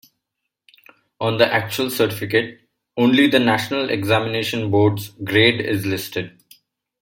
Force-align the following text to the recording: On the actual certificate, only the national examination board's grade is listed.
On 1.19 1.37
the 1.37 1.45
actual 1.45 1.91
certificate, 1.91 2.67
only 2.97 3.27
the 3.27 3.37
national 3.37 3.91
examination 3.91 4.71
board's 4.71 5.09
grade 5.23 5.61
is 5.61 5.85
listed. 5.85 6.41